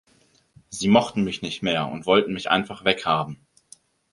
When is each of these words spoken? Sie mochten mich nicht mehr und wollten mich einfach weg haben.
Sie 0.71 0.87
mochten 0.87 1.23
mich 1.23 1.43
nicht 1.43 1.61
mehr 1.61 1.87
und 1.87 2.07
wollten 2.07 2.33
mich 2.33 2.49
einfach 2.49 2.85
weg 2.85 3.05
haben. 3.05 3.45